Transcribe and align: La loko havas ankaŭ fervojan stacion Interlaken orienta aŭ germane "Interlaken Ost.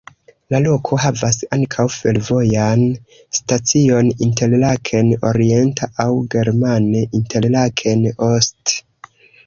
La 0.53 0.59
loko 0.61 0.97
havas 1.01 1.35
ankaŭ 1.57 1.85
fervojan 1.95 2.81
stacion 3.41 4.09
Interlaken 4.29 5.15
orienta 5.33 5.93
aŭ 6.09 6.11
germane 6.37 7.07
"Interlaken 7.23 8.07
Ost. 8.35 8.79